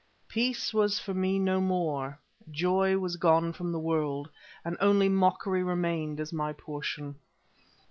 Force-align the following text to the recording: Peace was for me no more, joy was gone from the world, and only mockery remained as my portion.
Peace 0.27 0.73
was 0.73 0.97
for 0.97 1.13
me 1.13 1.37
no 1.37 1.61
more, 1.61 2.17
joy 2.49 2.97
was 2.97 3.17
gone 3.17 3.53
from 3.53 3.71
the 3.71 3.77
world, 3.77 4.31
and 4.65 4.75
only 4.79 5.07
mockery 5.09 5.61
remained 5.61 6.19
as 6.19 6.33
my 6.33 6.51
portion. 6.53 7.19